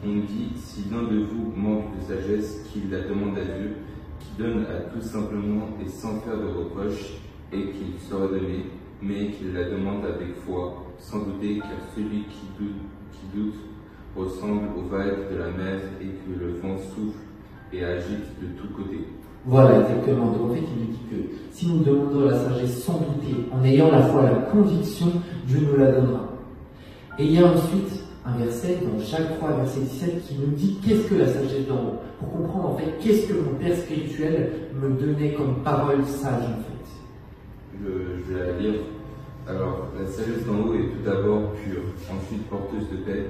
on 0.05 0.20
dit 0.20 0.51
Si 0.55 0.86
l'un 0.89 1.03
de 1.03 1.25
vous 1.25 1.51
manque 1.55 1.98
de 1.98 2.15
sagesse, 2.15 2.63
qu'il 2.72 2.89
la 2.89 3.01
demande 3.01 3.38
à 3.38 3.43
Dieu, 3.43 3.75
qui 4.20 4.41
donne 4.41 4.65
à 4.65 4.81
tout 4.93 5.01
simplement 5.01 5.70
et 5.84 5.89
sans 5.89 6.20
faire 6.22 6.38
de 6.38 6.48
reproche, 6.48 7.17
et 7.51 7.72
qu'il 7.72 8.00
sera 8.00 8.27
donné, 8.27 8.67
mais 9.01 9.31
qu'il 9.31 9.53
la 9.53 9.70
demande 9.70 10.05
avec 10.05 10.36
foi, 10.46 10.86
sans 10.98 11.20
douter, 11.25 11.60
car 11.60 11.93
celui 11.96 12.24
qui 12.25 12.48
doute, 12.58 12.81
qui 13.12 13.38
doute 13.38 13.55
ressemble 14.15 14.70
aux 14.77 14.88
vagues 14.89 15.31
de 15.31 15.38
la 15.38 15.51
mer 15.51 15.79
et 16.01 16.05
que 16.05 16.38
le 16.38 16.58
vent 16.60 16.77
souffle 16.77 17.30
et 17.74 17.84
agite 17.84 18.40
de 18.42 18.48
tous 18.60 18.68
côtés. 18.74 19.08
Voilà, 19.46 19.82
exactement. 19.82 20.28
Donc 20.28 20.51
en 20.51 20.54
fait, 20.54 20.62
il 20.62 20.82
nous 20.82 20.92
dit 20.92 21.00
que 21.10 21.36
si 21.51 21.68
nous 21.68 21.84
demandons 21.84 22.25
la 22.25 22.38
sagesse 22.38 22.84
sans 22.84 23.00
douter, 23.00 23.36
en 23.51 23.63
ayant 23.63 23.92
la 23.92 24.04
foi, 24.04 24.24
la 24.24 24.51
conviction, 24.51 25.08
Dieu 25.48 25.68
nous 25.72 25.80
la 25.80 25.92
donnera. 25.92 26.30
Et 27.18 27.25
il 27.25 27.34
y 27.34 27.40
a 27.40 27.48
ensuite 27.48 28.04
un 28.25 28.38
verset 28.38 28.78
dans 28.82 29.00
Jacques 29.00 29.38
3, 29.40 29.54
verset 29.58 29.80
17, 29.82 30.28
qui 30.28 30.36
nous 30.36 30.54
dit 30.56 30.78
qu'est-ce 30.86 31.08
que 31.08 31.16
la 31.16 31.28
sagesse 31.28 31.68
d'en 31.68 31.75
haut, 31.75 32.00
pour 32.20 32.32
comprendre 32.32 32.70
en 32.70 32.78
fait 32.78 32.94
qu'est-ce 33.00 33.28
que 33.28 33.34
mon 33.34 33.56
Père 33.60 33.75
spirituel 33.75 34.51
me 34.80 34.90
donnait 34.90 35.34
comme 35.34 35.63
parole 35.63 36.06
sage 36.06 36.44
en 36.44 36.62
fait. 36.62 37.80
Je, 37.80 37.88
je 38.28 38.34
vais 38.34 38.46
la 38.46 38.60
lire. 38.60 38.82
Alors, 39.48 39.88
la 40.00 40.06
sagesse 40.06 40.46
d'en 40.46 40.68
haut 40.68 40.75
est 40.75 40.90
tout 40.90 41.04
d'abord 41.04 41.54
pure, 41.54 41.82
ensuite 42.13 42.48
porteuse 42.48 42.88
de 42.92 42.98
paix, 42.98 43.25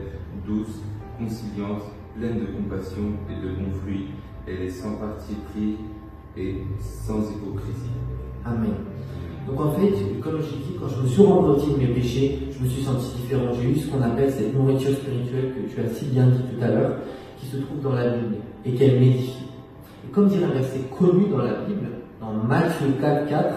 douce, 0.46 0.82
conciliante, 1.18 1.84
pleine 2.18 2.40
de 2.42 2.46
compassion 2.48 3.14
et 3.30 3.36
de 3.36 3.54
bons 3.54 3.74
fruits. 3.82 4.08
Elle 4.48 4.62
est 4.62 4.70
sans 4.70 4.96
parti 4.96 5.34
pris 5.52 5.78
et 6.38 6.64
sans 6.80 7.20
hypocrisie. 7.30 7.92
Amen. 8.46 8.74
Donc 9.48 9.60
en 9.60 9.72
fait, 9.72 9.92
comme 10.22 10.40
je 10.42 10.56
dit, 10.56 10.78
quand 10.80 10.88
je 10.88 11.02
me 11.02 11.08
suis 11.08 11.22
repenti 11.22 11.72
de 11.72 11.78
mes 11.78 11.94
péchés, 11.94 12.40
je 12.52 12.64
me 12.64 12.70
suis 12.70 12.84
senti 12.84 13.16
différent. 13.18 13.54
J'ai 13.54 13.70
eu 13.70 13.76
ce 13.76 13.88
qu'on 13.90 14.02
appelle 14.02 14.32
cette 14.32 14.54
nourriture 14.54 14.94
spirituelle 14.94 15.54
que 15.54 15.74
tu 15.74 15.82
as 15.82 15.90
si 15.90 16.06
bien 16.06 16.28
dit 16.28 16.42
tout 16.42 16.64
à 16.64 16.68
l'heure, 16.70 16.98
qui 17.40 17.48
se 17.48 17.58
trouve 17.58 17.82
dans 17.82 17.94
la 17.94 18.10
Bible 18.10 18.36
et 18.66 18.74
qu'elle 18.74 19.00
m'édifie. 19.00 19.46
Et 20.06 20.12
comme 20.12 20.28
dit 20.28 20.44
un 20.44 20.50
verset 20.50 20.80
connu 20.98 21.28
dans 21.30 21.40
la 21.40 21.54
Bible, 21.66 21.88
dans 22.20 22.34
Matthieu 22.34 22.88
4, 23.00 23.30
4, 23.30 23.56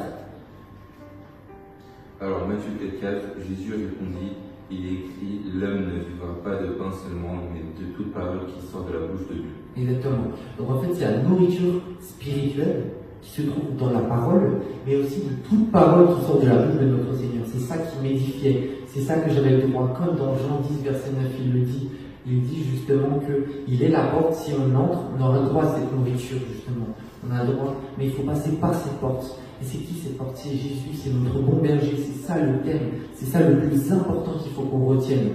Alors 2.20 2.48
Matthieu 2.48 2.72
4, 3.00 3.26
Jésus 3.46 3.72
répondit, 3.72 4.32
il 4.70 4.86
est 4.86 4.92
écrit, 4.92 5.40
l'homme 5.54 5.86
ne 5.86 5.98
vivra 5.98 6.34
pas 6.42 6.56
de 6.62 6.72
pain 6.72 6.90
seulement, 6.90 7.38
mais 7.52 7.60
de 7.60 7.92
toute 7.92 8.12
parole 8.12 8.46
qui 8.46 8.66
sort 8.66 8.84
de 8.84 8.92
la 8.94 9.06
bouche 9.06 9.28
de 9.28 9.34
Dieu. 9.34 9.63
Exactement. 9.76 10.28
Donc 10.58 10.70
en 10.70 10.78
fait, 10.80 10.88
c'est 10.94 11.04
la 11.04 11.22
nourriture 11.22 11.80
spirituelle 12.00 12.84
qui 13.20 13.30
se 13.30 13.42
trouve 13.42 13.76
dans 13.78 13.90
la 13.90 14.00
parole, 14.00 14.60
mais 14.86 14.96
aussi 14.96 15.20
de 15.20 15.48
toute 15.48 15.70
parole 15.72 16.14
qui 16.14 16.26
sort 16.26 16.40
de 16.40 16.46
la 16.46 16.56
bouche 16.56 16.80
de 16.80 16.86
notre 16.86 17.14
Seigneur. 17.16 17.44
C'est 17.46 17.60
ça 17.60 17.76
qui 17.78 18.02
m'édifiait. 18.02 18.70
C'est 18.86 19.00
ça 19.00 19.16
que 19.16 19.30
j'avais 19.32 19.56
le 19.56 19.68
droit. 19.68 19.92
Comme 19.98 20.16
dans 20.16 20.36
Jean 20.36 20.60
10, 20.68 20.84
verset 20.84 21.10
9, 21.10 21.32
il 21.44 21.52
le 21.52 21.60
dit. 21.60 21.88
Il 22.26 22.42
dit 22.42 22.64
justement 22.64 23.18
que 23.18 23.44
il 23.66 23.82
est 23.82 23.88
la 23.88 24.04
porte. 24.04 24.34
Si 24.34 24.52
on 24.52 24.74
entre, 24.78 24.98
on 25.18 25.22
aura 25.22 25.40
le 25.40 25.46
droit 25.46 25.64
à 25.64 25.74
cette 25.74 25.92
nourriture, 25.92 26.38
justement. 26.52 26.86
On 27.26 27.34
a 27.34 27.44
droit, 27.44 27.74
mais 27.98 28.06
il 28.06 28.12
faut 28.12 28.22
passer 28.22 28.50
par 28.52 28.74
ces 28.74 28.90
portes. 29.00 29.38
Et 29.60 29.64
c'est 29.64 29.78
qui 29.78 29.94
ces 29.94 30.10
portes? 30.10 30.36
C'est 30.36 30.50
Jésus, 30.50 30.94
c'est 30.94 31.10
notre 31.10 31.40
bon 31.40 31.60
berger. 31.62 31.96
C'est 31.96 32.26
ça 32.26 32.38
le 32.38 32.58
thème. 32.62 32.90
C'est 33.14 33.26
ça 33.26 33.40
le 33.40 33.58
plus 33.58 33.92
important 33.92 34.32
qu'il 34.42 34.52
faut 34.52 34.62
qu'on 34.62 34.86
retienne. 34.86 35.30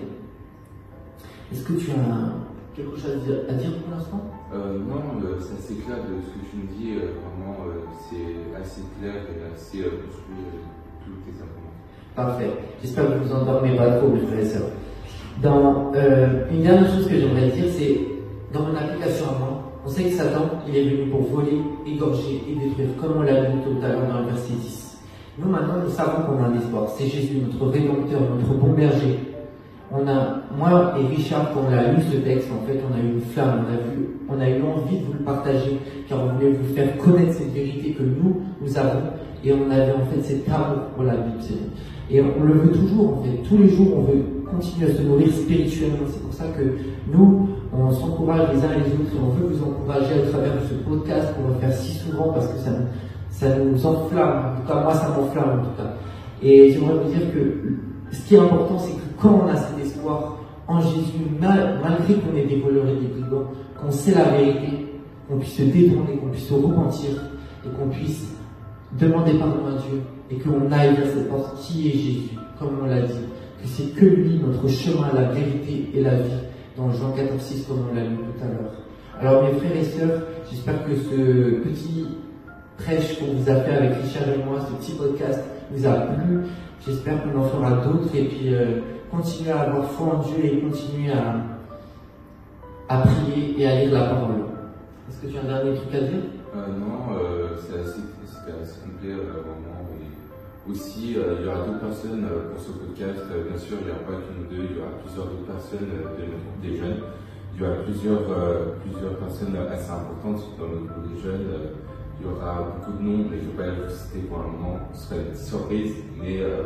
Est-ce 1.51 1.63
que 1.63 1.73
tu 1.73 1.89
as 1.91 2.33
quelque 2.79 2.97
chose 2.97 3.11
à 3.49 3.53
dire, 3.53 3.71
pour 3.83 3.91
l'instant? 3.91 4.23
Euh, 4.53 4.79
non, 4.79 5.19
euh, 5.21 5.37
c'est 5.39 5.59
assez 5.59 5.81
clair 5.83 5.97
de 5.97 6.23
ce 6.23 6.31
que 6.31 6.41
tu 6.49 6.57
me 6.57 6.67
dis. 6.71 6.95
euh, 6.95 7.19
vraiment, 7.19 7.67
euh, 7.67 7.83
c'est 8.07 8.55
assez 8.55 8.81
clair 8.97 9.15
et 9.27 9.53
assez 9.53 9.79
euh, 9.83 9.99
construit 10.07 10.47
tous 11.03 11.11
tes 11.27 11.35
arguments. 11.43 11.75
Parfait. 12.15 12.49
J'espère 12.81 13.07
que 13.07 13.19
vous 13.23 13.33
endormez 13.33 13.75
pas 13.75 13.97
trop, 13.97 14.07
mes 14.09 14.21
frères 14.21 14.39
et 14.39 14.45
sœurs. 14.45 14.71
Dans, 15.41 15.91
une 16.51 16.63
dernière 16.63 16.91
chose 16.93 17.07
que 17.07 17.15
j'aimerais 17.15 17.49
dire, 17.49 17.65
c'est 17.69 17.99
dans 18.51 18.63
mon 18.63 18.75
application 18.75 19.25
à 19.27 19.39
moi, 19.39 19.71
on 19.85 19.89
sait 19.89 20.03
que 20.03 20.11
Satan, 20.11 20.49
il 20.67 20.75
est 20.75 20.83
venu 20.83 21.09
pour 21.09 21.21
voler, 21.21 21.57
égorger 21.87 22.43
et 22.49 22.55
détruire, 22.55 22.89
comme 22.99 23.17
on 23.17 23.21
l'a 23.21 23.43
vu 23.43 23.59
tout 23.63 23.83
à 23.83 23.89
l'heure 23.89 24.07
dans 24.11 24.19
le 24.19 24.25
verset 24.25 24.53
10. 24.53 24.99
Nous, 25.37 25.47
maintenant, 25.47 25.75
nous 25.81 25.89
savons 25.89 26.23
qu'on 26.23 26.43
a 26.43 26.47
un 26.47 26.57
espoir. 26.59 26.89
C'est 26.97 27.07
Jésus, 27.07 27.37
notre 27.37 27.71
rédempteur, 27.71 28.19
notre 28.37 28.53
bon 28.55 28.73
berger. 28.73 29.19
On 29.91 30.07
a, 30.07 30.41
moi 30.55 30.93
et 30.99 31.15
Richard, 31.15 31.51
quand 31.51 31.61
on 31.67 31.73
a 31.73 31.91
lu 31.91 32.01
ce 32.11 32.17
texte, 32.17 32.49
en 32.51 32.65
fait, 32.67 32.79
on 32.87 32.95
a 32.95 32.99
eu 32.99 33.13
une 33.13 33.21
flamme, 33.21 33.65
on 33.65 33.73
a 33.73 33.77
vu, 33.77 34.09
on 34.29 34.39
a 34.39 34.47
eu 34.47 34.61
envie 34.61 34.99
de 34.99 35.05
vous 35.05 35.13
le 35.13 35.25
partager, 35.25 35.79
car 36.07 36.19
on 36.23 36.35
voulait 36.35 36.51
vous 36.51 36.73
faire 36.75 36.95
connaître 36.97 37.33
cette 37.33 37.53
vérité 37.53 37.93
que 37.93 38.03
nous, 38.03 38.41
nous 38.61 38.77
avons, 38.77 39.01
et 39.43 39.51
on 39.51 39.71
avait 39.71 39.93
en 39.93 40.05
fait 40.05 40.21
cet 40.21 40.47
amour 40.47 40.89
pour 40.95 41.05
la 41.05 41.15
Bible. 41.15 41.39
Et 42.11 42.21
on 42.21 42.43
le 42.43 42.53
veut 42.53 42.71
toujours, 42.71 43.17
en 43.17 43.23
fait. 43.23 43.37
Tous 43.47 43.57
les 43.57 43.69
jours, 43.69 43.97
on 43.97 44.01
veut 44.01 44.23
continuer 44.49 44.91
à 44.91 44.95
se 44.95 45.01
nourrir 45.01 45.31
spirituellement. 45.31 46.05
C'est 46.07 46.21
pour 46.21 46.33
ça 46.33 46.45
que 46.55 46.63
nous, 47.11 47.49
on 47.73 47.91
s'encourage 47.91 48.49
les 48.53 48.59
uns 48.59 48.73
et 48.73 48.79
les 48.85 48.93
autres, 48.93 49.15
et 49.15 49.19
on 49.23 49.29
veut 49.29 49.47
vous 49.47 49.63
encourager 49.63 50.13
à 50.13 50.29
travers 50.29 50.53
ce 50.69 50.75
podcast 50.87 51.33
qu'on 51.35 51.51
va 51.53 51.59
faire 51.59 51.73
si 51.73 51.93
souvent, 51.93 52.29
parce 52.33 52.47
que 52.47 52.59
ça 52.59 52.71
ça 53.31 53.55
nous 53.57 53.85
enflamme. 53.85 54.53
En 54.53 54.59
tout 54.59 54.67
cas, 54.67 54.83
moi, 54.83 54.93
ça 54.93 55.09
m'enflamme, 55.09 55.61
en 55.61 55.63
tout 55.63 55.77
cas. 55.77 55.93
Et 56.41 56.71
j'aimerais 56.71 56.95
vous 57.03 57.09
dire 57.09 57.33
que 57.33 57.88
ce 58.11 58.27
qui 58.27 58.35
est 58.35 58.39
important, 58.39 58.77
c'est 58.79 58.93
que 58.93 59.21
quand 59.21 59.41
on 59.45 59.47
a 59.49 59.55
cet 59.55 59.79
espoir 59.85 60.37
en 60.67 60.81
Jésus, 60.81 61.19
mal- 61.39 61.79
malgré 61.81 62.15
qu'on 62.15 62.35
ait 62.35 62.45
des 62.45 62.57
voleurs 62.59 62.87
et 62.87 62.95
des 63.01 63.07
brigands, 63.07 63.45
qu'on 63.81 63.91
sait 63.91 64.11
la 64.13 64.25
vérité, 64.25 64.85
qu'on 65.27 65.37
puisse 65.37 65.55
se 65.57 65.63
détourner, 65.63 66.17
qu'on 66.17 66.27
puisse 66.29 66.47
se 66.47 66.53
repentir 66.53 67.09
et 67.65 67.69
qu'on 67.69 67.89
puisse 67.89 68.27
demander 68.99 69.33
pardon 69.33 69.65
à 69.67 69.71
Dieu 69.81 70.01
et 70.31 70.35
qu'on 70.37 70.71
aille 70.71 70.95
vers 70.95 71.07
cette 71.07 71.29
porte 71.29 71.59
qui 71.61 71.87
est 71.87 71.91
Jésus, 71.91 72.29
comme 72.57 72.69
on 72.83 72.85
l'a 72.87 73.01
dit, 73.01 73.13
que 73.61 73.67
c'est 73.67 73.93
que 73.95 74.05
lui 74.05 74.39
notre 74.39 74.67
chemin, 74.67 75.07
la 75.13 75.23
vérité 75.31 75.89
et 75.93 76.01
la 76.01 76.15
vie, 76.15 76.29
dans 76.77 76.91
Jean 76.91 77.11
14, 77.11 77.39
6, 77.41 77.65
comme 77.67 77.77
on 77.91 77.95
l'a 77.95 78.03
lu 78.03 78.15
tout 78.15 78.43
à 78.43 78.47
l'heure. 78.47 78.71
Alors 79.19 79.43
mes 79.43 79.59
frères 79.59 79.75
et 79.75 79.83
sœurs, 79.83 80.21
j'espère 80.49 80.85
que 80.85 80.95
ce 80.95 81.59
petit 81.67 82.05
prêche 82.77 83.19
qu'on 83.19 83.33
vous 83.37 83.49
a 83.49 83.55
fait 83.55 83.71
avec 83.71 83.91
Richard 84.01 84.29
et 84.29 84.43
moi, 84.43 84.59
ce 84.61 84.73
petit 84.85 84.93
podcast 84.97 85.41
vous 85.71 85.85
a 85.85 85.91
plu. 85.91 86.39
J'espère 86.85 87.23
qu'on 87.23 87.39
en 87.39 87.43
fera 87.43 87.71
d'autres 87.71 88.15
et 88.15 88.23
puis 88.25 88.53
euh, 88.53 88.79
continuer 89.11 89.51
à 89.51 89.61
avoir 89.61 89.91
foi 89.91 90.15
en 90.15 90.19
Dieu 90.19 90.45
et 90.45 90.61
continuer 90.61 91.11
à, 91.11 91.35
à 92.87 93.01
prier 93.01 93.61
et 93.61 93.67
à 93.67 93.83
lire 93.83 93.93
la 93.93 94.05
parole. 94.05 94.45
Est-ce 95.09 95.21
que 95.21 95.27
tu 95.27 95.37
as 95.37 95.41
un 95.41 95.61
dernier 95.61 95.75
truc 95.75 95.93
à 95.93 95.99
dire? 95.99 96.23
Euh, 96.55 96.67
non, 96.79 97.13
euh, 97.13 97.49
c'est 97.57 97.79
assez, 97.81 97.99
complet 98.79 99.13
vraiment. 99.13 99.75
Aussi, 100.69 101.15
il 101.17 101.45
y 101.45 101.47
aura 101.47 101.65
d'autres 101.65 101.79
personnes 101.79 102.27
pour 102.51 102.61
ce 102.61 102.71
podcast. 102.71 103.25
Bien 103.27 103.57
sûr, 103.57 103.77
il 103.81 103.85
n'y 103.85 103.91
aura 103.91 104.05
pas 104.05 104.21
que 104.21 104.29
nous 104.37 104.45
deux, 104.45 104.69
il 104.69 104.77
y 104.77 104.79
aura 104.79 104.93
plusieurs 105.03 105.25
autres 105.25 105.49
personnes 105.49 105.89
de 105.89 105.97
notre 105.97 106.45
groupe 106.45 106.61
des 106.61 106.77
jeunes. 106.77 107.01
Il 107.55 107.61
y 107.61 107.65
aura 107.65 107.81
plusieurs, 107.81 108.23
plusieurs 108.85 109.17
personnes 109.17 109.57
assez 109.57 109.89
importantes 109.89 110.45
dans 110.59 110.69
notre 110.69 110.93
groupe 110.93 111.09
des 111.09 111.19
jeunes. 111.19 111.73
Il 112.19 112.27
y 112.27 112.29
aura 112.29 112.75
beaucoup 112.75 112.97
de 112.97 113.07
noms, 113.07 113.25
mais 113.31 113.37
je 113.37 113.45
ne 113.45 113.51
vais 113.51 113.57
pas 113.57 113.87
les 113.87 113.93
citer 113.93 114.19
pour 114.27 114.39
le 114.39 114.51
moment. 114.51 114.79
Ce 114.93 115.07
sera 115.07 115.15
une 115.21 115.27
petite 115.27 115.45
surprise, 115.45 115.91
mais 116.21 116.39
euh, 116.39 116.63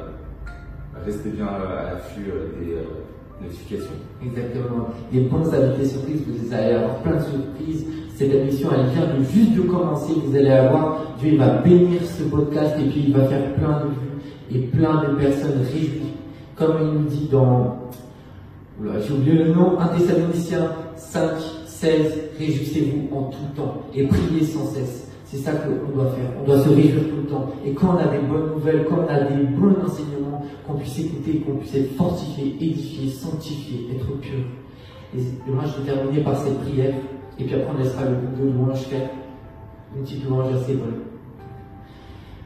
restez 1.06 1.30
bien 1.30 1.46
à 1.46 1.94
l'affût 1.94 2.26
euh, 2.28 2.60
des 2.60 2.74
euh, 2.74 2.84
notifications. 3.40 3.94
Exactement. 4.26 4.90
Les 5.12 5.22
bons 5.22 5.54
invités 5.54 5.86
surprises, 5.86 6.22
vous 6.28 6.54
allez 6.54 6.74
avoir 6.74 6.96
plein 7.02 7.18
de 7.18 7.22
surprises. 7.22 7.86
Cette 8.16 8.34
émission, 8.34 8.70
elle 8.74 8.88
vient 8.88 9.16
de 9.16 9.24
juste 9.24 9.54
de 9.54 9.62
commencer. 9.62 10.14
Vous 10.26 10.36
allez 10.36 10.50
avoir, 10.50 11.02
Dieu 11.20 11.34
il 11.34 11.38
va 11.38 11.58
bénir 11.58 12.02
ce 12.04 12.24
podcast 12.24 12.74
et 12.80 12.90
puis 12.90 13.06
il 13.08 13.14
va 13.14 13.26
faire 13.26 13.54
plein 13.54 13.82
de 13.82 13.90
vues 13.90 14.56
et 14.56 14.60
plein 14.68 15.04
de 15.04 15.16
personnes 15.16 15.62
réjouies. 15.72 16.14
Comme 16.56 16.78
il 16.82 16.88
nous 17.00 17.08
dit 17.08 17.30
dans, 17.32 17.78
j'ai 19.02 19.14
oublié 19.14 19.44
le 19.44 19.54
nom, 19.54 19.80
1 19.80 19.88
Thessaloniciens 19.98 20.72
5, 20.96 21.30
16, 21.68 22.14
réjouissez-vous 22.40 23.16
en 23.16 23.24
tout 23.26 23.38
temps 23.56 23.84
et 23.94 24.08
priez 24.08 24.46
sans 24.46 24.66
cesse. 24.66 25.13
C'est 25.26 25.38
ça 25.38 25.52
qu'on 25.54 25.96
doit 25.96 26.12
faire. 26.12 26.30
On 26.42 26.46
doit 26.46 26.60
se 26.60 26.70
réjouir 26.70 27.04
tout 27.10 27.16
le 27.24 27.28
temps. 27.28 27.48
Et 27.66 27.74
quand 27.74 27.96
on 27.96 27.98
a 27.98 28.08
des 28.08 28.20
bonnes 28.20 28.52
nouvelles, 28.52 28.86
quand 28.88 29.00
on 29.06 29.08
a 29.08 29.22
des 29.22 29.44
bons 29.44 29.76
enseignements, 29.84 30.44
qu'on 30.68 30.76
puisse 30.76 31.00
écouter, 31.00 31.40
qu'on 31.40 31.56
puisse 31.56 31.76
être 31.76 31.96
fortifié, 31.96 32.56
édifié, 32.60 33.10
sanctifié, 33.10 33.88
être 33.96 34.20
pur. 34.20 34.40
Et 35.16 35.52
moi, 35.52 35.64
je 35.66 35.82
vais 35.82 35.94
terminer 35.94 36.22
par 36.22 36.38
cette 36.38 36.60
prière. 36.60 36.94
Et 37.40 37.46
puis 37.46 37.56
après, 37.56 37.74
on 37.74 37.78
laissera 37.82 38.06
le 38.06 38.16
groupe 38.16 38.40
de 38.40 38.52
louange 38.52 38.82
faire 38.82 39.10
une 39.96 40.04
petite 40.04 40.28
louange 40.28 40.54
assez 40.54 40.74
bonne. 40.74 41.13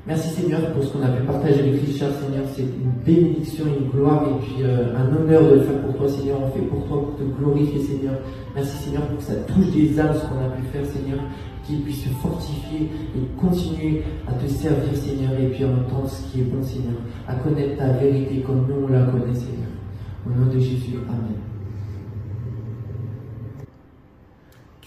Merci 0.07 0.29
Seigneur 0.29 0.71
pour 0.71 0.81
ce 0.85 0.93
qu'on 0.93 1.03
a 1.03 1.09
pu 1.09 1.23
partager 1.23 1.59
avec 1.59 1.81
Richard, 1.81 2.11
Seigneur. 2.13 2.45
C'est 2.55 2.61
une 2.61 2.91
bénédiction, 3.05 3.65
une 3.65 3.89
gloire 3.89 4.23
et 4.23 4.41
puis 4.41 4.63
euh, 4.63 4.95
un 4.95 5.13
honneur 5.13 5.43
de 5.43 5.55
le 5.55 5.61
faire 5.63 5.81
pour 5.81 5.97
toi, 5.97 6.07
Seigneur. 6.07 6.37
On 6.41 6.49
fait 6.49 6.65
pour 6.65 6.87
toi, 6.87 7.01
pour 7.01 7.17
te 7.17 7.23
glorifier, 7.23 7.81
Seigneur. 7.81 8.13
Merci 8.55 8.77
Seigneur 8.77 9.05
pour 9.07 9.17
que 9.17 9.23
ça 9.23 9.35
touche 9.35 9.69
des 9.75 9.99
âmes, 9.99 10.13
ce 10.13 10.21
qu'on 10.21 10.39
a 10.39 10.49
pu 10.55 10.63
faire, 10.71 10.85
Seigneur. 10.85 11.19
Qu'ils 11.65 11.81
puissent 11.81 12.05
se 12.05 12.09
fortifier 12.21 12.89
et 13.17 13.37
continuer 13.37 14.03
à 14.25 14.31
te 14.31 14.47
servir, 14.47 14.95
Seigneur, 14.95 15.33
et 15.37 15.49
puis 15.49 15.65
à 15.65 15.67
entendre 15.67 16.07
ce 16.07 16.31
qui 16.31 16.39
est 16.39 16.43
bon, 16.43 16.63
Seigneur. 16.63 16.95
À 17.27 17.35
connaître 17.35 17.75
ta 17.75 17.91
vérité 17.91 18.39
comme 18.47 18.65
nous 18.65 18.87
on 18.87 18.87
la 18.87 19.01
connaît, 19.01 19.35
Seigneur. 19.35 19.67
Au 20.25 20.29
nom 20.29 20.45
de 20.45 20.57
Jésus, 20.57 20.99
Amen. 21.09 21.35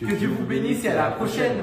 Que 0.00 0.16
Dieu 0.16 0.28
vous 0.28 0.46
bénisse 0.46 0.82
et 0.86 0.88
à 0.88 0.94
la 0.94 1.10
prochaine 1.10 1.58